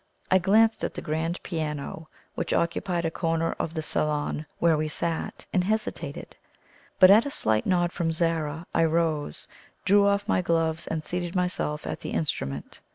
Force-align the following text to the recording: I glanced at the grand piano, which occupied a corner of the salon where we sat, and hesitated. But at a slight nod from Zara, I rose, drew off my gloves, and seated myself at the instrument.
I 0.31 0.39
glanced 0.39 0.83
at 0.83 0.95
the 0.95 1.01
grand 1.03 1.43
piano, 1.43 2.09
which 2.33 2.53
occupied 2.53 3.05
a 3.05 3.11
corner 3.11 3.51
of 3.59 3.75
the 3.75 3.83
salon 3.83 4.47
where 4.57 4.75
we 4.75 4.87
sat, 4.87 5.45
and 5.53 5.63
hesitated. 5.63 6.35
But 6.99 7.11
at 7.11 7.27
a 7.27 7.29
slight 7.29 7.67
nod 7.67 7.91
from 7.91 8.11
Zara, 8.11 8.65
I 8.73 8.85
rose, 8.85 9.47
drew 9.85 10.07
off 10.07 10.27
my 10.27 10.41
gloves, 10.41 10.87
and 10.87 11.03
seated 11.03 11.35
myself 11.35 11.85
at 11.85 11.99
the 11.99 12.13
instrument. 12.13 12.79